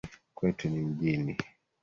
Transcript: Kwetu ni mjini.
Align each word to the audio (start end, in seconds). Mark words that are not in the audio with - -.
Kwetu 0.35 0.69
ni 0.69 0.79
mjini. 0.79 1.37